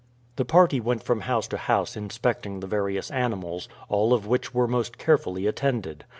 The 0.37 0.45
party 0.45 0.79
went 0.79 1.03
from 1.03 1.21
house 1.21 1.47
to 1.49 1.57
house 1.57 1.95
inspecting 1.95 2.59
the 2.59 2.65
various 2.65 3.11
animals, 3.11 3.69
all 3.87 4.13
of 4.15 4.25
which 4.25 4.51
were 4.51 4.67
most 4.67 4.97
carefully 4.97 5.45
attended. 5.45 6.05